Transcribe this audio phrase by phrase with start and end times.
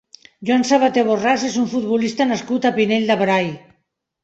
[0.49, 3.49] Joan Sabaté Borràs és un futbolista nascut al Pinell de Brai.